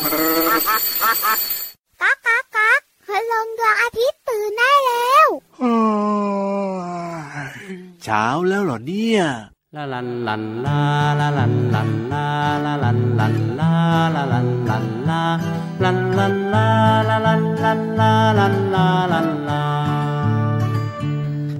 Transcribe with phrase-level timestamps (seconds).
[0.00, 5.26] ก๊ากก๊ากก๊ากพลงดวงอาทิตย์ตื่นได้แล้ว
[8.02, 9.20] เช้าแล้วเหรอเนี่ย
[9.76, 10.80] ลาลันลันลา
[11.20, 12.24] ลาลันลันลา
[12.64, 13.72] ลาลันลันลา
[14.14, 15.22] ลาลันลันลา
[15.82, 16.66] ลันลันลา
[17.08, 19.62] ลาลันลันลาลันลาลันลา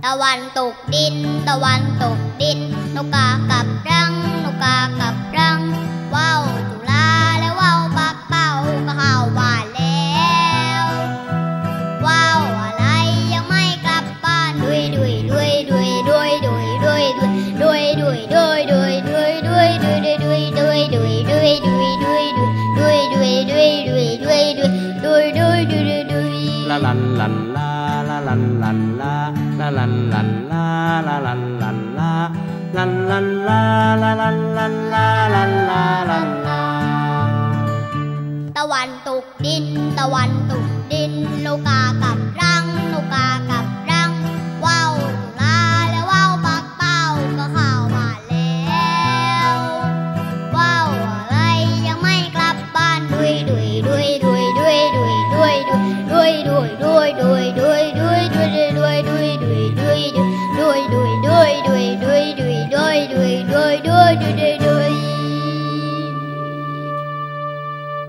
[0.05, 1.17] ตะวันตกดิน
[1.49, 2.59] ตะวันตกดิน
[2.97, 4.13] นกกากับรัง
[4.45, 5.15] นกกากับ
[29.79, 30.67] ลันลันลา
[31.07, 32.13] ลาลันลันลา
[32.77, 33.63] ลันลันลา
[34.03, 36.61] ลาลันลันลาลันลาลันลา
[38.57, 39.67] ตะวันตกดิน
[39.99, 42.48] ตะวันตกดิน โลกากับรา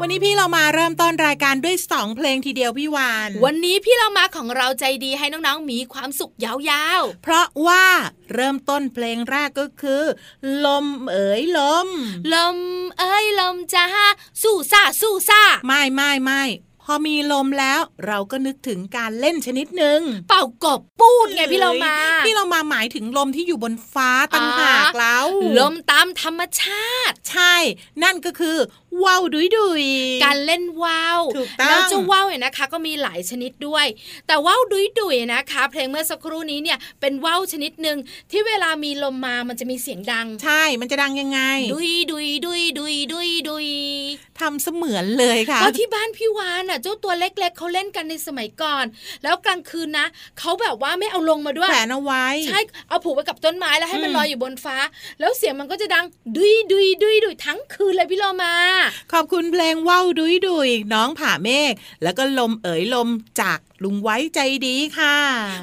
[0.10, 7.86] วันนี้พี่เรามาเริ่มต้นรายการด้วยสองเพลงทีเดียวพี่วาน วันนี้พี่เรามาของเราใจดีให้น้องๆ มีความสุขยาวๆ เพราะว่า
[8.34, 10.04] เริ่มต้นเพลงแรกก็คือ
[10.66, 11.88] ลมเอ๋ยลม
[12.34, 12.58] ลม
[13.00, 13.86] เอ้ยลมจ้า
[14.42, 16.44] สู้ซ่าสู้ซ่าไม่ไม่ไม่
[16.92, 20.00] พอมีลมแล้วเราก็นึกถึงการเล่นชนิดหนึ่ง
[20.30, 25.26] เป่ากบปูดไงพี่เรามา พี่เรามาหมายถึงลมที่อยู่บนฟ้าตั้งหากแล้ว
[25.60, 27.56] ลมตามธรรมชาติ ใช่
[28.04, 28.58] นั่นก็คือ
[29.04, 29.86] ว้าวดุยดุย
[30.26, 31.22] การเล่นว้าว
[31.68, 33.86] แล้วเจ้าว้าวเนี่ยนะคะ ก็มีหลายชนิดด้วย
[34.28, 37.98] แต่ว้าวดุยดุยนะคะ เพลงเมื่อสักครู่นี้เนี่ยเป็นว้าวชนิดหนึ่ง
[38.32, 41.40] ที่เวลามีลมมามันจะมีเสียงดัง ใช่ มันจะดังยังไง
[41.74, 43.68] ดุยดุยดุยดุยดุยดุย
[44.40, 48.86] ทำเสมือนเลยค่ะก็ที่บ้านพี่วานอะเจ้าตัวเล็ก ๆเขาเล่นกันในสมัยก่อน
[49.24, 50.08] แล้วกลางคืนนะ
[50.40, 52.60] เขาแบบว่าไม่เอาลงมาด้วยแขวนเอาไว้ ใช่
[52.90, 54.78] เอาผูกไว้กับต้นไม้แล้วให้มันลอยอยู่บนฟ้า
[55.20, 58.56] แล้วเสียงมันก็จะดังดุยดุยดุยดุยทั้งคืนเลยพี่โลมา
[59.14, 61.74] ขอบคุณเพลงว้าวดุยดุยน้องผ่าเมฆ
[62.04, 63.10] แล้วก็ลมเอ๋ยลม
[63.42, 65.18] จากลุงไว้ใจดีค่ะ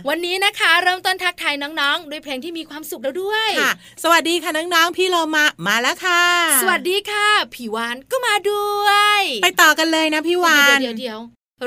[0.08, 3.72] วันนี้นะคะ เริ่มต้นทักทายน้องๆ ด้วยเพลงที่มีความสุขแล้วด้วยค่ะ
[4.02, 6.22] สวัสดีค่ะน้องๆ พี่เรามามาแล้วค่ะ
[6.62, 8.86] สวัสดีค่ะพี่วานก็มาด้ว
[9.18, 11.20] ย ไปต่อกันเลยนะพี่วานเดี๋ยวเดี๋ยว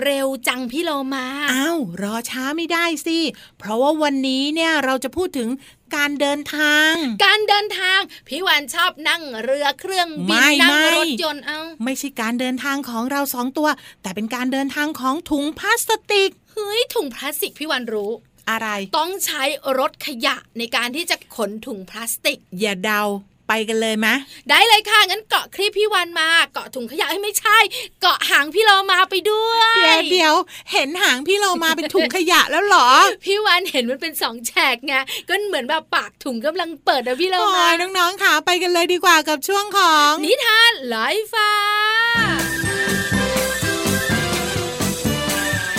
[0.03, 3.17] เร็วจังพี่โลมา อ้าว รอช้าไม่ได้สิ
[3.59, 5.49] เพราะว่าวันนี้เนี่ยเราจะพูดถึง
[5.95, 6.93] การเดินทาง
[7.25, 13.69] การเดินทาง พี่วันชอบนั่งเรือเครื่องบินนั่งรถยนต์เอาไม่ใช่การเดินทางของเราสองตัว
[14.01, 18.11] แต่เป็นการเดินทางของถุงพลาสติกเฮ้ยถุงพลาสติกพี่วันรู้
[18.49, 19.43] อะไร ต้องใช้
[19.79, 23.01] รถขยะในการที่จะขนถุงพลาสติก อย่าเดา
[23.49, 24.07] ไปกันเลยไหม
[24.49, 27.57] ได้เลยค่ะ งั้นเกาะคลิปพี่วันมา เกาะถุงขยะให้ไม่ใช่
[28.01, 30.33] เกาะหางพี่เรามาไปด้วยเดี๋ยวเดี๋ยว
[30.71, 32.89] เห็นหางพี่เรามาเป็นถุงขยะแล้วหรอ
[33.25, 34.93] พี่วันเห็นมันเป็นสองแฉกไง
[35.27, 37.67] ก็เหมือนแบบปากถุงกำลังเปิดนะพี่เรามา
[37.97, 41.49] น้องๆค่ะไปกันเลยดีกว่ากับช่วงของ นิทานลอยฟ้า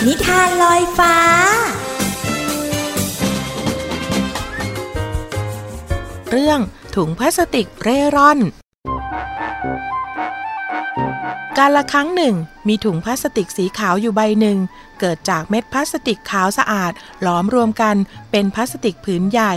[0.07, 1.15] นิทานลอยฟ้า
[6.31, 6.59] เรื่อง
[6.95, 8.39] ถุงพลาสติกเร่ร่อน
[11.57, 12.35] การละครั้งหนึ่ง
[12.67, 14.57] มีถุงพลาสติกสีขาวอยู่ใบหนึ่ง
[14.99, 16.91] เกิดจากเม็ดพลาสติกขาวสะอาด
[17.21, 17.95] หลอมรวมกัน
[18.31, 19.53] เป็นพลาสติกผืนใหญ่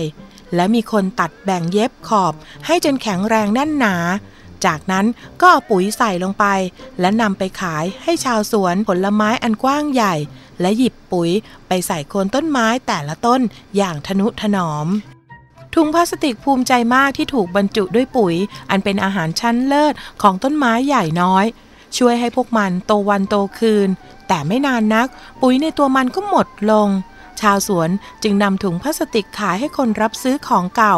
[0.54, 2.34] และมีคนตัดแบ่งเย็บขอบ
[2.66, 3.96] ให้จนแข็งแรงแน่นหนา
[4.66, 5.06] จากนั้น
[5.40, 6.44] ก็เอาปุ๋ยใส่ลงไป
[7.00, 10.14] และนำไปขายให้ชาวสวนผลไม้อันกว้างใหญ่
[10.60, 11.30] และหยิบปุ๋ย
[11.68, 13.40] ไปใส่โคนต้นไม้แต่ละต้น
[13.76, 14.88] อย่างทนุถนอม
[15.74, 18.34] ถุงพลาสติกภูมิใจมากที่ถูกบรรจุด้วยปุ๋ย
[18.70, 21.44] อันเป็นอาหารชั้นเลิศของต้นไม้ใหญ่น้อย
[21.96, 23.88] ช่วยให้พวกมันโตวันโตคืน
[24.28, 25.06] แต่ไม่นานนัก
[25.42, 26.88] ปุ๋ยในตัวมันก็หมดลง
[27.40, 27.90] ชาวสวน
[28.22, 30.96] จึงนำถุงพลาสติกขายให้คนรับซื้อของเก่า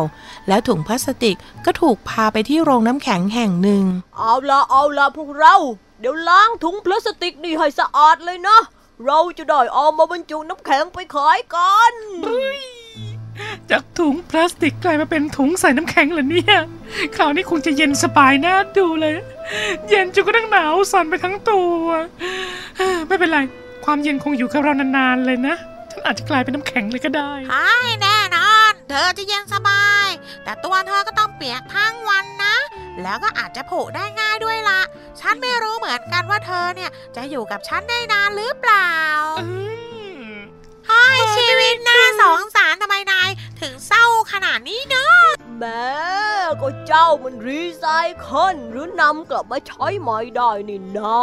[0.49, 3.85] แล้วถุงพลาสติกก็ถูกพาไปที่โรงน้ำแข็งแห่งหนึ่ง
[4.17, 5.57] เอาละเอาละพวกเรา
[6.01, 8.59] เดี๋ยวล้างถุงพลาสติกนี่ให้สะอาดเลยนะ
[9.05, 11.93] เราจะได้เอามาบรรจุน้ำแข็งไปขายกัน
[13.71, 16.59] จากถุงพลาสติกกลายมาเป็นถุงใส่น้ำแข็งเหรอเนี่ย
[17.17, 19.15] คราวนี้คงจะเย็นสบายน่าดูเลย
[19.89, 21.83] เย็นจนกระทั่งหนาวสั่นไปทั้งตัว
[23.09, 23.39] ไม่เป็นไร
[23.85, 25.57] ความเย็นคงอยู่กับเรานานๆเลยนะ
[25.91, 27.73] ฉันอาจจะกลายเป็นน้ำแข็งเลยก็ได้ใช่
[28.03, 30.09] แน่นอน เธอจะเย็นสบาย
[30.45, 32.57] แต่ตัวเธอก็ต้องเปียกทั้งวันนะ
[33.03, 34.81] แล้วก็อาจจะผุได้ง่ายด้วยละ
[35.21, 38.91] ฉันไม่รู้เหเหมือนกันว่าเธอเนี่ยจะอยู่กับฉันได้นานหรือเปล่า
[40.89, 41.07] ให้
[41.37, 43.31] ชีวิตน่าสงสารทำไมนาย
[43.61, 45.19] ถึงเศร้าขนาดนี้เนอะ
[45.59, 45.87] แม่
[46.61, 47.85] ก็เจ้ามันรีไซ
[48.21, 51.21] เคิลหรือนำกลับมาใช้ใหม่ได้นี่นะ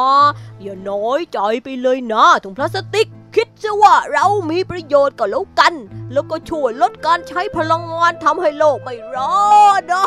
[0.62, 5.74] อย่าน้อยใจไปเลยนะถุงพลาสติก คิดซะว่าเรามีประโยชน์ก็แล้วกัน
[6.14, 9.38] แล้วก็ช่วยลดการใช้พลังงานทำให้โลกไม่ร้อ
[9.80, 10.06] นนะ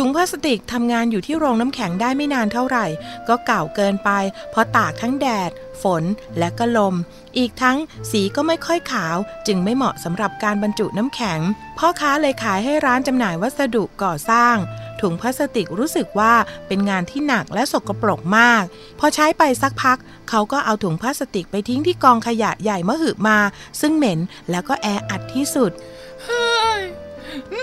[0.00, 2.86] ถุงพลาสติกทำงานอยู่ที่โรงน้ำแข็งได้ไม่นานเท่าไหร่
[3.28, 4.10] ก็เก่าเกินไป
[4.50, 5.50] เพราะตากทั้งแดด
[5.82, 6.04] ฝน
[6.38, 6.94] และก็ลม
[7.38, 7.76] อีกทั้ง
[8.10, 9.16] สีก็ไม่ค่อยขาว
[9.46, 11.40] จึงไม่เหมาะสำหรับการบรรจุน้ำแข็ง
[11.78, 14.56] พ่อค้าเลยขายให้ร้านจำหน่ายวัสดุก่อสร้าง
[15.00, 16.34] ถุงพลาสติกรู้สึกว่า
[16.66, 18.62] เป็นงานที่หนักและสกปรกมาก
[18.98, 19.98] พอใช้ไปสักพัก
[20.30, 23.38] เขาก็เอาถุงพลาสติกไปทิ้งที่กองขยะใหญ่มหึมา
[23.80, 24.18] ซึ่งเหม็น
[24.50, 25.72] แล้วก็แออัดที่สุด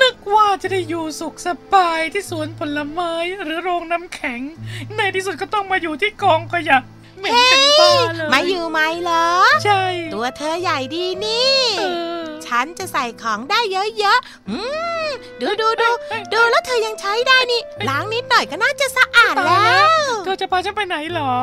[0.01, 4.41] นึกว่าจะได้อยู่สุขสบายที่สวนผลไม้หรือโรงน้ำแข็ง
[4.95, 6.77] ในที่สุดก็ต้องมาอยู่ที่กองขยะ
[7.19, 9.27] เหม็นเป็นบ้าเลยมาอยู่ไหมเหรอ
[9.65, 9.83] ใช่
[10.13, 11.59] ตัวเธอใหญ่ดีนี่
[12.45, 14.57] ฉันจะใส่ของได้เยอะๆอื
[15.05, 15.07] ม
[15.41, 15.89] ดูดูดู
[16.33, 19.89] ดูแล้วเธอยังใช้ได้นี่ ล้างนิดหน่อยก็น่าจะสะอาดแล้ว
[20.25, 21.33] เธอจะพาฉันไปไหนหรอ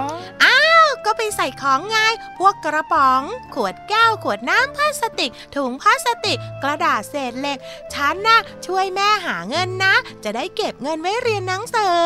[0.44, 0.61] อ้าว
[1.06, 1.98] ก็ไปใส่ของไง
[2.38, 3.22] พวกกระป๋อง
[3.54, 7.58] ขวดแก้ว ขวดน้ำพลาสติก ถุงพลาสติก กระดาษเศษเหล็ก
[7.94, 9.94] ฉันนะ่ะช่วยแม่หาเงินนะ
[10.24, 11.98] จะได้เก็บเงินไว้เรียนหนังสือ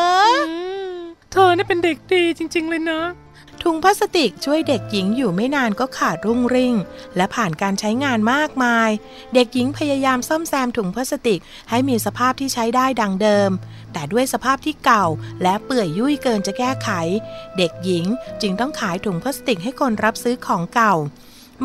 [1.31, 3.01] เธอนี่เป็นเด็กดีจริง ๆ เลยนะ
[3.63, 6.75] ถุงพลาสติกช่วยเด็กหญิงอยู่ไม่นานก็ขาดรุ่งริ่ง
[7.15, 8.89] และผ่านการใช้งานมากมาย
[9.33, 11.39] เด็กหญิงพยายามซ่อมแซมถุงพลาสติก
[11.69, 13.49] ให้มีสภาพที่ใช้ได้ดังเดิม
[13.97, 15.05] แต่ด้วยสภาพที่เก่า
[15.43, 16.89] และเปื่อยยุ่ยเกินจะแก้ไข
[17.57, 18.05] เด็กหญิง
[18.41, 20.93] จึงต้องขายถุงพลาสติกให้คนรับซื้อของเก่า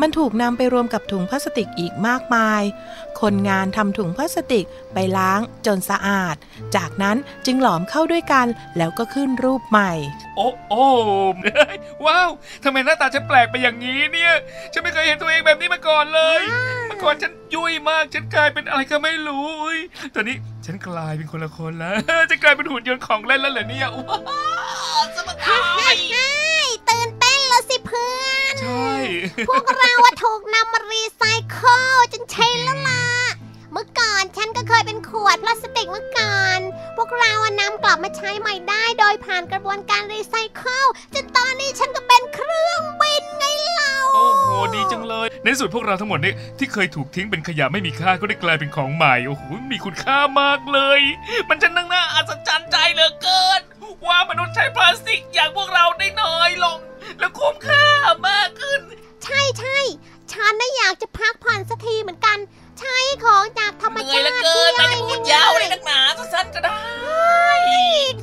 [0.01, 2.61] มันถูกนำไปรวมกับถุงพลาสติกอีกมากมาย
[3.23, 6.35] คนงานทำถุงพลาสติกไปล้างจนสะอาด
[6.75, 8.47] จากนั้นจึงหลอมเข้าด้วยกัน
[8.77, 9.91] แล้วก็ขึ้นรูปใหม่
[10.35, 10.85] โอ้โอ้
[12.05, 12.29] ว้าว
[12.63, 14.33] ทำไมหน้าตาฉันแปลกไปอย่างนี้เนี่ย
[14.73, 16.41] ฉันไม่เคยเห็นตัวเองแบบนี้มาก่อนเลย
[16.87, 19.47] เมื่อก่อนฉันยุ่ยมากฉันกลายเป็นอะไรก็ไม่รู้
[20.15, 20.35] ตอนนี้
[20.65, 21.95] ฉันกลายเป็นคนละคนแล้ว
[22.31, 24.43] จะกลายเป็นหุ่นยนต์ของเล่นแล้วเหรอเนี่ยว้า
[25.01, 25.33] วสบา
[25.93, 25.95] ย
[26.89, 28.91] ตื่นเต้นแล้วสิเพื่อน ใช่
[29.49, 29.93] พวกเรา
[30.23, 33.12] ถูกนำมารีไซเคิลจนใช่แล้วล่ะ
[33.73, 36.59] เมื่อก่อนฉันก็เคยเป็นขวดพลาสติกเมื่อก่อน
[36.97, 51.01] พวกเราอะนำกลับมาใช้ใหม่ได้โดยผ่านกระบวนการรีไซเคิลจนตอนนี้ฉันก็เป็นเครื่องบินไงเล่าโอ้โหดีจังเลย ในที่สุดพวกเราทั้งหมดนี้ที่เคยถูกทิ้งเป็นขยะไม่มีค่าก็ได้กลายเป็นของใหม่โอ้โหมีคุณค่ามากเลย
[51.49, 53.61] มันจะนั่งน่าอัศจรรย์ใจเหลือเกิน
[54.07, 56.77] ว่ามนุษย์ใช้พลาสติกอย่างพวกเราได้น้อยลง
[57.19, 57.85] แล้วคุ้มค่า
[58.27, 58.81] มากขึ้น
[59.23, 59.79] ใช่ใช่
[60.31, 62.37] ฉันน่ะอยากจะพักผ่อนสักทีเหมือนกัน
[62.79, 65.99] ใช้ของจากธรรมชาติที่ย่อยง่ายยาวเลยนักหนา
[66.33, 66.77] สั้นก็ได้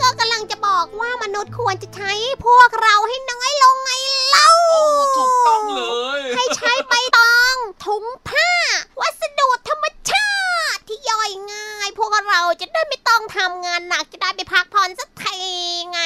[0.00, 2.12] ก็กำลังจะบอกว่ามนุษย์ควรจะใช้
[2.44, 3.90] พวกเราให้น้อยลงไง
[4.30, 4.50] เล่า
[5.16, 5.82] ถูกต้องเล
[6.18, 7.56] ย ให้ใช้ใบตอง
[7.86, 8.50] ถุงผ้า
[9.00, 10.32] วัสดุธรรมชา
[10.74, 15.38] ติที่ย่อยง่าย พวกเราจะได้ไม่ต้องทำงานหนักจะได้ไปพักผ่อนสักที
[15.90, 16.00] ไง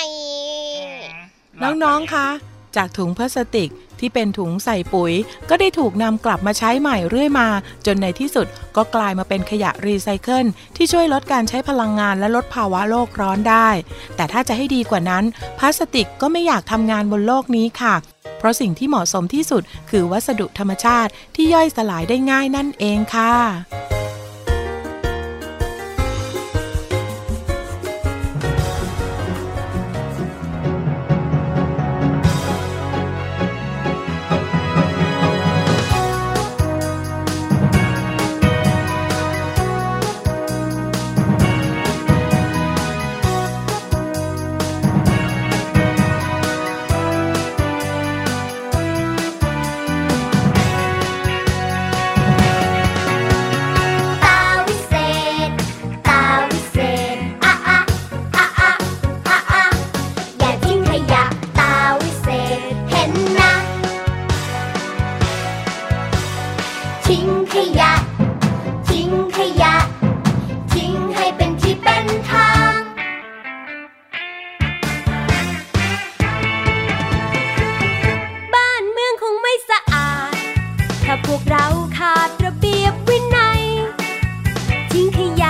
[1.62, 2.29] น้องๆ คะ
[2.76, 3.70] จากถุงพลาสติก
[4.05, 5.12] ที่เป็นถุงใส่ปุ๋ย
[5.51, 7.49] ก็ได้ถูกนำกลับมาใช้ใหม่เรื่อยมา
[7.87, 8.47] จนในที่สุด
[8.77, 10.47] ก็กลายมาเป็นขยะรีไซเคิล
[10.77, 13.69] ที่ช่วยลดการใช้พลังงานและลดภาวะโลกร้อนได้
[14.17, 15.25] แต่ถ้าจะให้ดีกว่านั้น
[15.59, 17.95] พลาสติกก็ไม่อยากทำงานบนโลกนี้ค่ะ
[18.39, 24.04] เพราะสิ่งที่เหมาะสมที่สุดคือวัสดุธรรมชาติที่ย่อยสลายได้ง่ายนั่นเองค่ะ
[85.05, 85.44] 听听呀。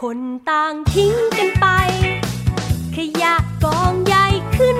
[0.00, 1.66] คนต่างทิ้งกันไป
[2.96, 3.34] ขยะ
[3.64, 4.78] กองใหญ่ขึ้น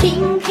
[0.00, 0.48] ทิ้งข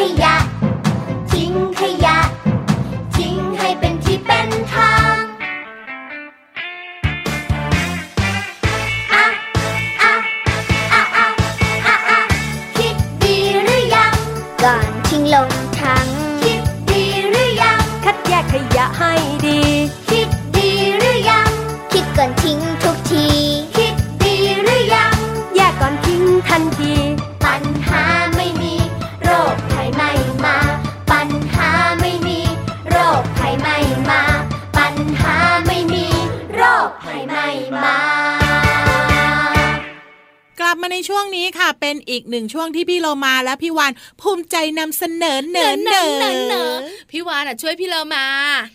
[43.49, 43.91] และพี่วาน
[44.21, 46.73] ภูมิใจนำเสนอเหนอเหนอเหนอเหนอ
[47.11, 48.25] พี่วานอะช่วยพี่เลอมา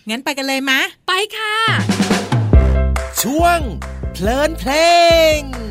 [0.09, 1.55] งั้นไปกันเลยมะ ไปค่ะ
[3.21, 3.59] ช่วง
[4.13, 4.71] เพลินเพล
[5.37, 5.64] ง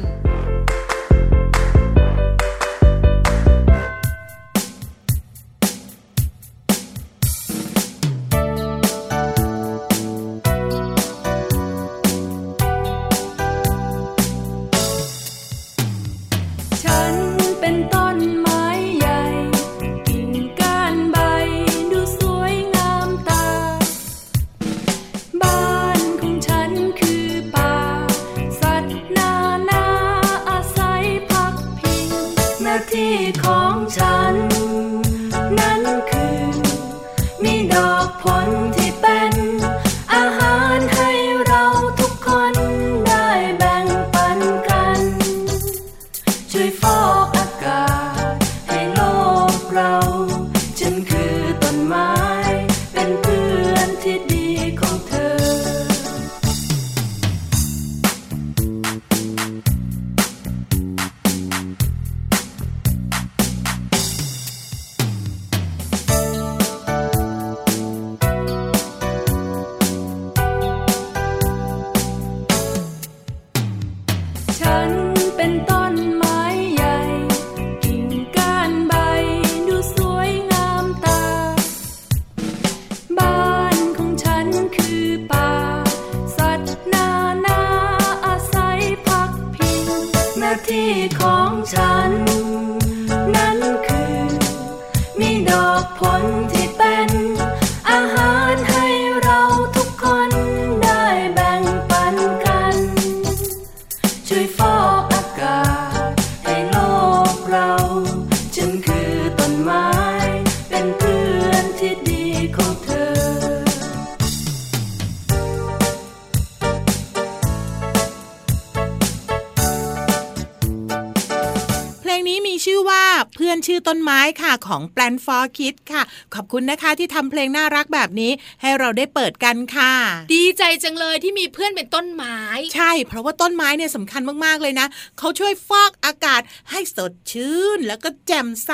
[123.96, 126.02] นชื่อต้นไม้ค่ะของ Plan for Kids ค่ะ
[126.34, 128.32] ขอบคุณนะคะที่ทำเพลงน่ารักแบบนี้
[128.62, 129.92] ให้เราได้เปิดกันค่ะ
[130.34, 132.38] ดีใจจังเลยที่มีเพื่อนเป็นต้นไม้
[132.74, 134.86] ใช่ เพราะว่าต้นไม้เนี่ยสำคัญมากๆเลยนะ
[135.18, 138.72] เขาช่วยฟอกอากาศให้สดชื่นแล้วก็แจ่มใส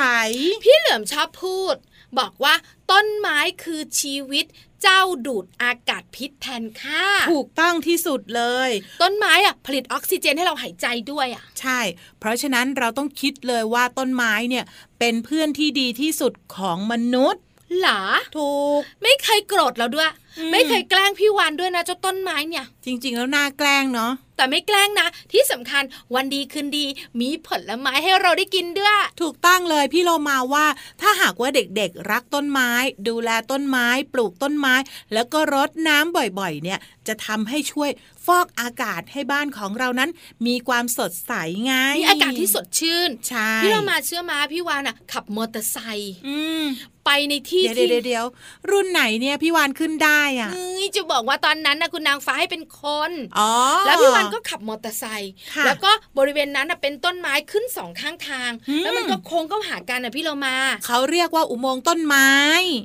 [0.63, 1.75] พี่เหลือมชอบพูด
[2.19, 2.53] บอกว่า
[2.91, 4.45] ต้นไม้คือชีวิต
[4.83, 8.69] เจ้าดูดอากาศพิษแทนค่าถูกต้องที่สุดเลย
[9.01, 11.79] ต้นไม้อะผลิตออกซิเจนให้เราหายใจด้วยอะ ใช่
[12.19, 14.65] เพราะฉะนั้นเราต้องคิดเลยว่าต้นไม้เนี่ย
[14.99, 17.43] เป็นเพื่อนที่ดีที่สุดของมนุษย์
[17.79, 18.01] หรอ
[18.37, 25.83] ถูก ไม่เคยโกรธเราด้วยอืมไม่เคยแกล้งพี่วานด้วยนะเจ้าต้นไม้เนี่ย จริง ๆ แล้วน่าแกล้งเนาะแต่ไม่แกล้งนะ ที่สำคัญ
[26.15, 26.85] วันดีคืนดี
[27.21, 30.65] มีผลไม้ให้เราได้กินด้วย ถูกต้องเลยพี่โลมาว่า
[31.01, 32.71] ถ้าหากว่าเด็กๆ รักต้นไม้
[33.07, 34.75] ดูแลต้นไม้ ปลูกต้นไม้
[35.13, 37.89] แล้วก็รดน้ำบ่อยๆ เนี่ยจะทำให้ช่วย
[38.25, 40.09] ฟอกอากาศให้บ้านของเรานั้น
[40.47, 41.33] มีความสดใส
[41.65, 46.63] ไงมีอากาศที่สดชื่นใช่พี่เรามาเชื่อมาพี่วานอะขับมอเตอร์ไซค์อืม
[47.05, 48.25] ไปในที่เดี๋ยวที่เดี๋ยวเดี๋ยว
[48.71, 53.51] รุ่นไหนเนี่ยพี่วานขึ้นได้อะเอ้ยจะบอกว่าตอนนั้นนะคุณนางฟ้าให้เป็นคนอ๋อ
[53.85, 60.55] แล้วพี่วันก็ขับมอเตอร์ไซค์ค่ะแล้วก็บริเวณนั้นน่ะเป็นต้นไม้ขึ้นสองข้างทางอืมแล้วมันก็โค้งเข้าหากันนะพี่เรามา
[60.85, 62.29] เขาเรียกว่าอุโมงค์ต้นไม้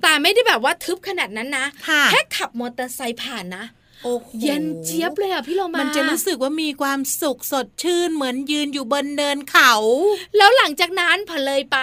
[0.02, 3.85] แต่ไม่ได้แบบว่าทึบขนาดนั้นนะค่ะแค่ขับมอเตอร์ไซค์ผ่านนะโอ้โห
[4.42, 9.72] เย็นเจี๊ยบเลยอะพี่เรามามันจะรู้สึกว่ามีความสุขสดชื่นเหมือนยืนอยู่บนเนินเขา
[10.36, 11.78] แล้วหลังจากนั้นพอเลยไป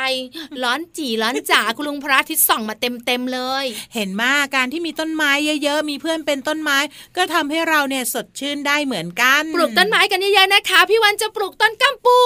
[0.64, 3.66] ร้อนจีร้อนจ๋าคุณลุงพระอาทิตย์ส่องมาเต็มเต็มๆเลย
[3.96, 5.32] เห็นมากการที่มีต้นไม้
[5.64, 6.78] เยอะๆ มีเพื่อนเป็นต้นไม้
[7.18, 12.20] ก็ทำให้เราเนี่ยสดชื่นได้เหมือนกัน ปลูกต้นไม้กันเยอะๆนะคะ พี่วันจะปลูกต้นกัมปู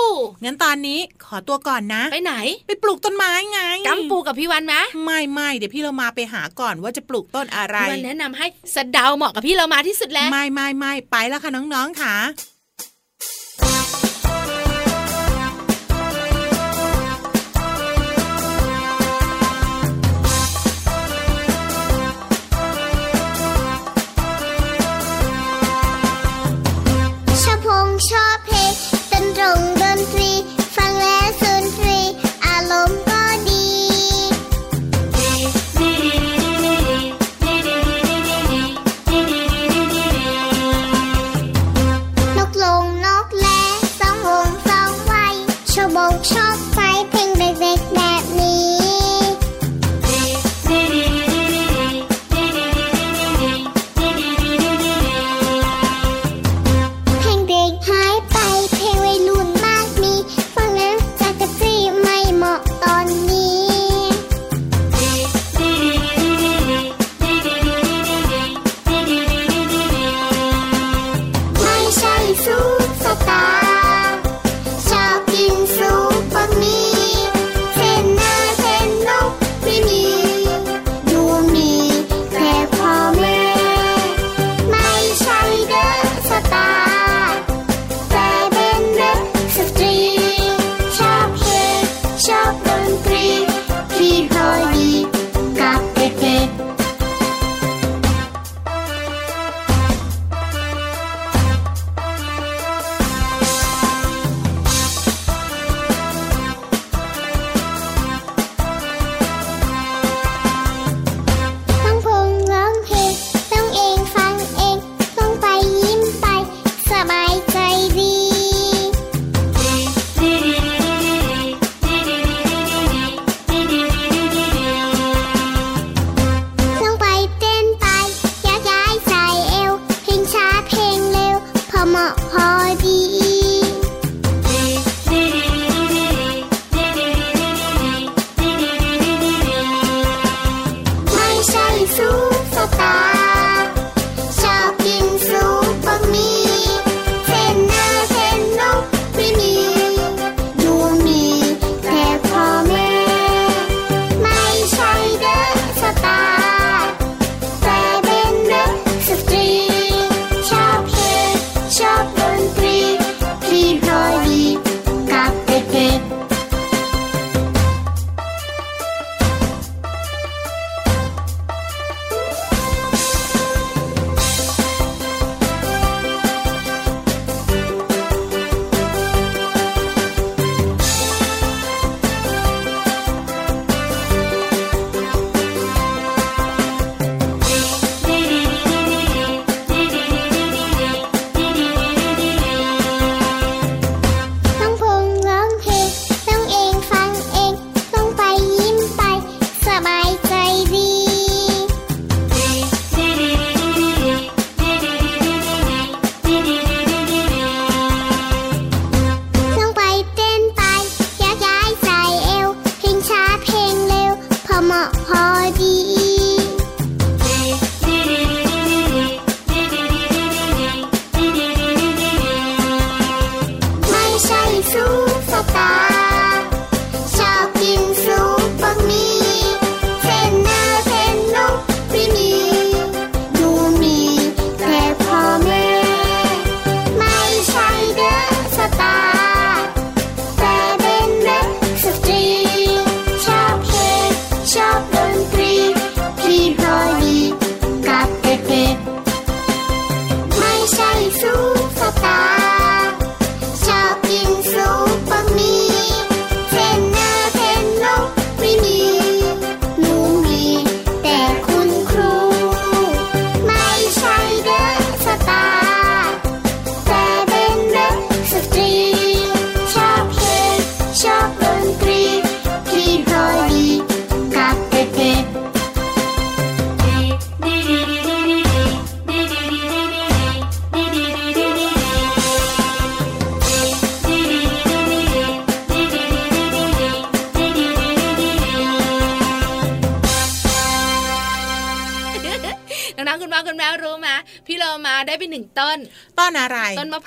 [0.43, 2.35] งั้นตอนนี้ขอตัวก่อนนะ ไปไหน
[2.67, 4.75] ไปปลูกต้นไม้ไงกัมปูกับพี่วันไหม
[5.05, 12.15] ไม่ไม่เดี๋ยวพี่เรามาไปหาก่อนว่าจะปลูกต้นอะไรพี่วันแนะนำให้สะเดาเหมาะกับพี่เรามาที่สุดแล้ว ไม่ไม่ไม่ไปแล้วค่ะน้องๆค่ะ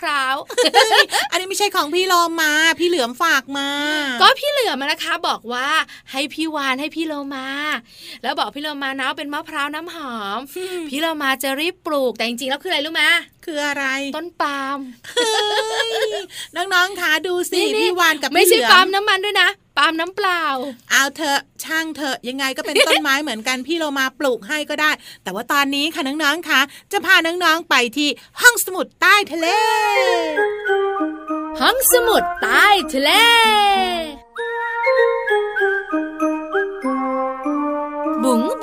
[0.00, 0.36] พร้าว
[1.30, 3.68] อันนี้ไม่ใช่ของพี่โลมา พี่เหลือมฝากมา
[4.20, 5.68] ก็พี่เหลือมานะคะ บอกว่า
[6.12, 7.46] ให้พี่วานให้พี่โลมา
[8.22, 10.38] แล้วบอกพี่โลมานะว่าเป็นมะพร้าวน้ำหอม
[10.90, 13.04] พี่โลมาจะรีบปลูกแต่จริงๆแล้วคืออะไรรู้ไหม
[13.44, 13.84] คืออะไร
[14.16, 14.78] ต้นปาล์ม
[15.16, 15.28] เฮ้
[16.08, 16.10] ย
[16.56, 20.42] น้องๆคะดูสินี่ๆพี่วานกับไม่พี่เหใช่ลือปาล์มมน้ำมันด้วยนะ ปาล์มน้ำเปล่า
[20.90, 24.90] เอาเถอะช่างเถอะยังไงก็เป็นต้นไม้เหมือนกันพี่เรามาปลูกให้ก็ได้
[25.22, 26.61] แต่ว่าตอนนี้ค่ะน้องๆค่ะ
[26.92, 28.09] จะพาน้องๆไปที่
[28.40, 29.48] ห้องสมุดใต้ทะเล
[31.61, 33.11] ห้องสมุดใต้ทะเล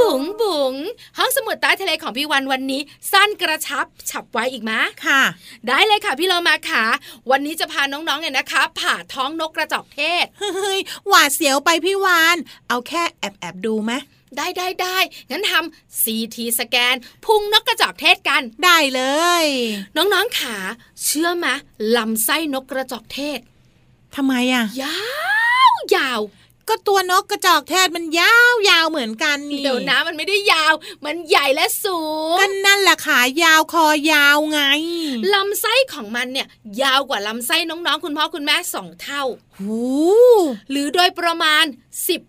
[0.08, 0.74] บุ๋งบุ๋งบุ๋ง
[1.18, 5.22] ห้องสมุดใต้ทะเลของพี่วันวันนี้ สั้นกระชับฉับไวอีกมะค่ะ
[5.68, 6.84] ได้เลยค่ะพี่เรามาค่ะ
[7.32, 13.92] วันนี้จะพาน้องๆเนี่ยนะคะ ผ่าท้องนกกระจอกเทศเฮ้ยหวาดเสียวไปพี่วาน เอาแค่แอบแอบๆดูไหม
[14.38, 14.98] ได้ได้ได้
[15.30, 19.02] งั้นทำ CT สแกน พุงนกกระจอกเทศกัน ได้เล
[19.44, 19.46] ย
[19.96, 20.58] น้องๆขา
[21.04, 21.56] เชื่อมะ
[21.98, 23.40] ลำไส้นกกระจอกเทศ
[24.16, 24.98] ทำไมอะยา
[25.72, 26.22] วยาว
[26.70, 30.74] ก็ตัวนกกระจอกเทศมันยาวยาวเหมือนกันนี่เดี๋ยวนะมันไม่ได้ยาว
[31.06, 32.00] มันใหญ่และสู
[32.34, 34.62] งก็นั่นแหละขายาวคอยาวไง
[35.34, 36.48] ลำไส้ของมันเนี่ย
[36.82, 39.24] ยาวกว่าลำไส้น้องๆ คุณพ่อคุณแม่สองเท่า
[39.60, 39.82] หู
[40.70, 41.66] หรือโดยประมาณ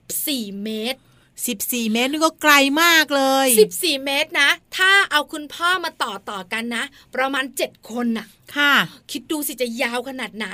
[0.03, 1.01] 14 เมตร
[1.46, 3.46] สิบสี่เมตรนี่ก็ไกลมากเลย
[3.77, 8.72] 14 เมตรนะ ถ้าเอาคุณพ่อมาต่อต่อกันนะ ประมาณ 7 คนน่ะ ค่ะ
[9.11, 10.48] คิดดูสิจะยาวขนาดไหน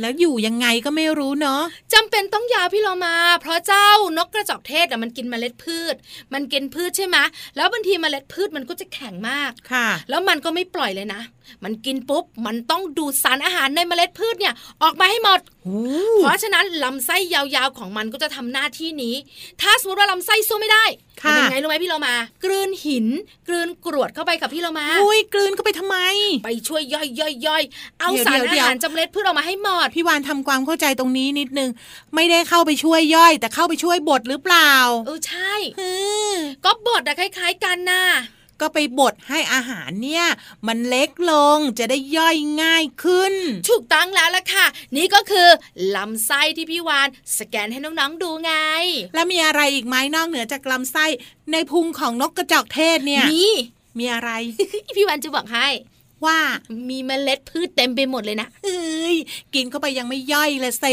[0.00, 5.94] แล้วอยู่ยังไงก็ไม่รู้เนาะจำเป็นต้องยาวพี่โลมา เพราะเจ้านกกระจอกเทศอะมันกินเมล็ดพืช
[6.32, 7.16] มันกินพืชใช่ไหม
[7.56, 11.20] แล้วบางทีเมล็ดพืชมันก็จะแข็งมากค่ะ แล้วมันก็ไม่ปล่อยเลยนะ
[11.64, 15.78] มันกินปุ๊บมันต้องดูดสารอาหารในเมล็ดพืชเนี่ยออกมาให้หมดหู
[16.18, 19.14] เพราะฉะนั้นลำไส้ยาวๆของมันก็จะทำหน้าที่นี้
[19.60, 20.84] ถ้าสมมติว่าลำไส้สู้ไม่ได้
[21.22, 23.06] ค่ะทำยังไงรู้ไหมพี่เรามากลืนหิน
[23.48, 25.98] กลืนกรวดเข้าไปกับพี่เรามาอุ้ยกลืนเข้าไปทำไม
[26.44, 27.62] ไปช่วยย่อยย่อยย่อย
[28.00, 31.70] เอาเดี๋ยวสารเดี๋อายวหารจำเมล็ดพืชออกมาให้หมดพี่วานทำความเข้าใจตรงนี้นิดนึง
[32.14, 34.72] ไม่ได้เข้าไปช่วยย่อย แต่เข้าไปช่วยบดหรือเปล่า
[35.06, 35.90] เออใช่ฮึ
[36.34, 38.04] มก็บดอะคล้าย ๆ กันน่ะ
[38.60, 40.26] ก็ไปบดให้อาหารเนี่ย
[40.66, 43.34] มันเล็กลงจะได้ย่อยง่ายขึ้น
[43.68, 44.66] ถูกต้องแล้วล่ะค่ะ
[44.96, 45.48] นี่ก็คือ
[45.96, 48.52] ลำไส้ที่พี่วานสแกนให้น้องๆดูไง
[49.14, 51.06] แล้วมีอะไรอีกไหมนอกเหนือจากลำไส้
[51.52, 53.46] ในพุงของนกกระจอกเทศเนี่ยมี
[53.98, 54.30] มีอะไร
[54.96, 55.68] พี่วานจะบอกให้
[56.24, 56.38] ว่า
[56.88, 59.16] มีเมล็ดพืชเต็มไปหมดเลยนะเอ้ย
[59.54, 60.84] กินเข้าไปยังไม่ย่อยเลยเซ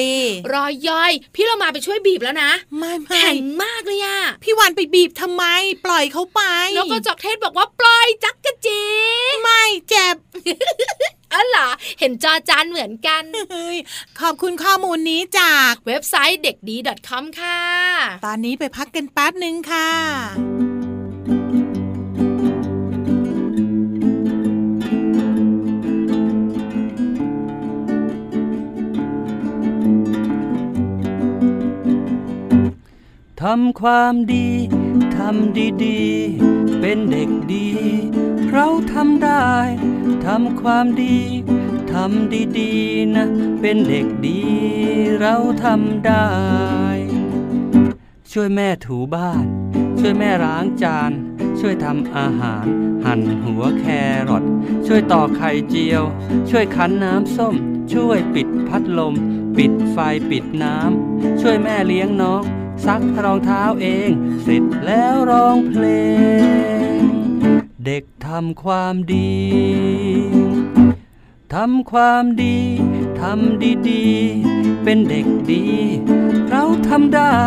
[0.54, 5.44] รอยย่อย พี่เรามาไปช่วยบีบแล้วนะไม่ไม่แข็งมากเลยอะพี่วานไปบีบทำไม
[5.86, 6.42] ปล่อยเขาไป
[6.78, 8.84] นกกระจอกเทศบอกว่าปล่อยจักกะจี
[9.42, 10.16] ไม่เจ็บ
[11.34, 11.68] อ๋อเหรอ
[12.00, 13.78] เห็นจอจานเหมือนกันเฮ้ย
[14.20, 16.78] ขอบคุณข้อมูลนี้จากเว็บไซต์เด็กดี
[17.10, 17.62] .com ค่ะ
[18.26, 19.90] ตอนนี้ไปพักกันแป๊บหนึ่งค่ะ
[33.48, 34.48] ทำความดี
[35.18, 37.68] ทำดีๆ เป็นเด็กดี
[38.52, 39.52] เราทำได้
[40.26, 41.18] ทำความดี
[41.94, 43.28] ทำดีๆ นะ
[43.62, 44.40] เป็นเด็กดี
[45.20, 46.28] เราทำได้
[48.32, 49.46] ช่วยแม่ถูบ้าน
[50.00, 51.12] ช่วยแม่ล้างจาน
[51.60, 52.66] ช่วยทำอาหาร
[53.06, 53.86] หั่นหัวแค
[54.30, 54.44] รอท
[54.88, 56.04] ช่วยต่อไข่เจียว
[56.50, 57.56] ช่วยคั้นน้ำส้ม
[57.94, 59.14] ช่วยปิดพัดลม
[59.58, 59.98] ปิดไฟ
[60.30, 62.44] ปิดน้ำ ช่วยแม่เลี้ยงน้อง
[62.86, 64.10] ซักรองเท้าเอง
[64.44, 65.86] เสร็จแล้วร้องเพล
[66.98, 67.00] ง
[67.86, 69.34] เด็กทำความดี
[71.54, 72.58] ทำความดี
[73.22, 75.66] ทำดีๆ เป็นเด็กดี
[76.50, 77.38] เราทำได้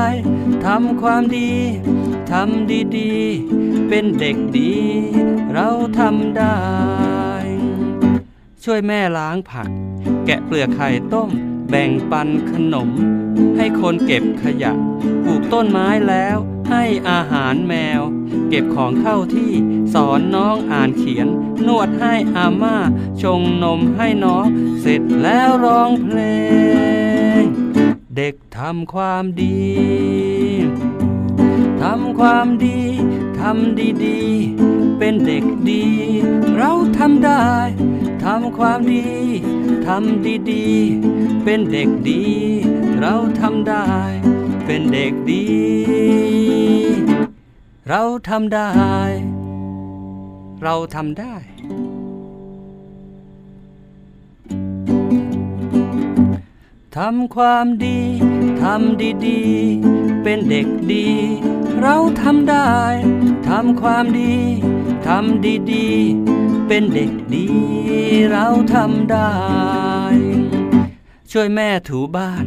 [0.66, 1.50] ทำความดี
[2.32, 4.72] ทำดีๆ เป็นเด็กดี
[5.54, 6.58] เราทำได้
[8.64, 9.68] ช่วยแม่ล้างผัก
[10.26, 11.30] แกะเปลือกไข่ต้ม
[11.70, 12.90] แบ่งปันขนม
[13.56, 14.72] ให้คนเก็บขยะ
[15.24, 16.36] ปลูกต้นไม้แล้ว
[16.70, 18.02] ให้อาหารแมว
[18.48, 19.52] เก็บของเข้าที่
[19.94, 21.28] สอนน้องอ่านเขียน
[21.66, 22.76] นวดให้อาม่า
[23.22, 24.46] ชงนมให้น้อง
[24.80, 26.18] เสร็จแล้วร้องเพล
[27.40, 27.42] ง
[28.16, 29.66] เด็กทำความดี
[31.82, 32.80] ทำความดี
[33.40, 35.84] ทำดีๆ เป็นเด็กดี
[36.56, 37.46] เราทำได้
[38.24, 39.06] ทำความดี
[39.86, 42.22] ทำดีๆ เป็นเด็กดี
[43.00, 43.86] เราทำได้
[44.66, 45.44] เป็นเด็กดี
[47.88, 48.70] เราทำได้
[50.62, 51.34] เราทำได้
[56.96, 58.00] ทำความดี
[58.62, 61.08] ทำดีๆ เป็นเด็กดี
[61.82, 62.72] เราทำได้
[63.48, 64.34] ทำความดี
[65.06, 67.48] ทำดีๆ เป็นเด็กดี
[68.30, 69.32] เราทำได้
[71.32, 72.44] ช่วยแม่ถูบ้าน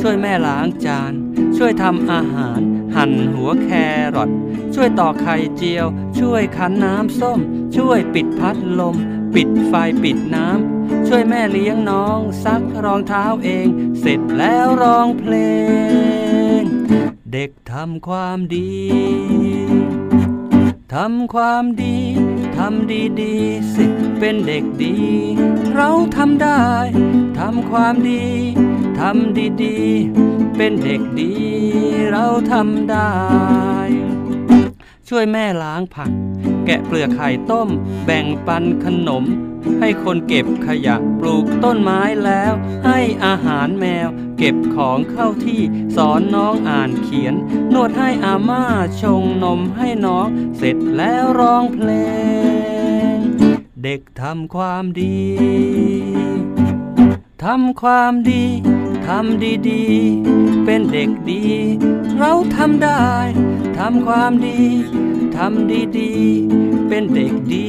[0.00, 1.12] ช่วยแม่ล้างจาน
[1.56, 2.60] ช่วยทำอาหาร
[2.96, 3.68] หั่นหัวแค
[4.14, 4.30] รอท
[4.74, 5.86] ช่วยตอกไข่เจียว
[6.18, 7.40] ช่วยคั้นน้ำส้ม
[7.76, 8.96] ช่วยปิดพัดลม
[9.34, 13.66] ปิดไฟปิดน้ำ ช่วยแม่เลี้ยงน้องซักรองเท้าเอง
[14.00, 15.34] เสร็จแล้วร้องเพล
[16.60, 16.62] ง
[17.32, 18.70] เด็กทำความดี
[20.96, 21.96] ทำความดี
[22.56, 23.34] ทำดีดี
[23.74, 23.84] สิ
[24.18, 24.94] เป็นเด็กดี
[25.74, 26.62] เราทำได้
[27.38, 28.24] ทำความดี
[29.00, 29.78] ทำดีดี
[30.56, 31.32] เป็นเด็กดี
[32.10, 33.10] เราทำได้
[35.08, 36.10] ช่วยแม่ล้างผัก
[36.66, 37.68] แกะเปลือกไข่ต้ม
[38.04, 39.24] แบ่งปันขนม
[39.80, 42.52] ให้คนเก็บขยะปลูกต้นไม้แล้ว
[42.86, 45.60] ให้อาหารแมว เก็บของเข้าที่
[45.96, 47.34] สอนน้องอ่านเขียน
[47.72, 48.64] นวดให้อาม่า
[49.00, 51.90] ชงนมให้น้อง เสร็จแล้วร้องเพล
[53.14, 53.16] ง
[53.82, 55.20] เด็กทำความดี
[57.44, 58.44] ทำความดี
[59.08, 61.44] ทำดีๆ เป็นเด็กดี
[62.18, 63.06] เราทำได้
[63.78, 64.60] ทำความดี
[65.36, 67.68] ทำดีๆ เป็นเด็กดี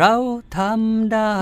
[0.00, 0.14] เรา
[0.58, 1.34] ทำได้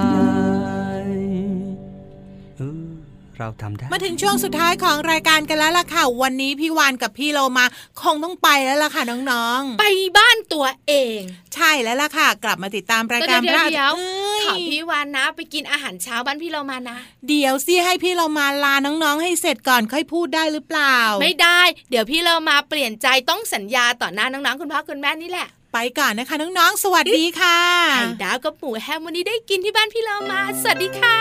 [2.56, 2.92] เออ
[3.38, 7.64] เราทำได้ มาถึงช่วงสุดท้ายของรายการกันแล้วล่ะค่ะ วันนี้พี่วานกับพี่โลมา
[8.02, 9.86] คงต้องไปแล้วล่ะค่ะน้องๆ ไป
[10.18, 11.20] บ้านตัวเอง
[11.54, 16.96] ใช่แล้วล่ะค่ะ กลับมาติดตามรายการเดี๋ยวพระเดี๋ยวเอ้ยขอพี่วานนะ ไปกินอาหารเช้าบ้านพี่เรามานะ
[17.28, 21.60] เดี๋ยวสิให้พี่เรามาลาน้องๆ ให้เสร็จก่อนค่อยพูดได้หรือเปล่า ไม่ได้
[21.90, 27.58] เดี๋ยวพี่เรามาเปลี่ยนใจต้องสัญญาต่อหน้าน้องๆคุณพ่อคุณแม่นี่แหละ ไปก่อนนะคะน้องๆ สวัสดีค่ะ
[27.94, 31.18] ไข่ดาวกับหมูแฮมวันนี้ได้กินที่บ้านพี่เรามา สวัสดีค่ะ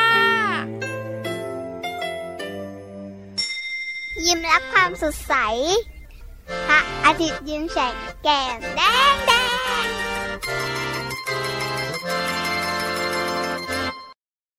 [4.26, 5.34] ยิ้มรับความสดใส
[6.68, 8.82] พระอาทิตย์ยิ้มแฉกแก้มแด
[9.14, 9.32] งแด
[9.84, 9.88] ง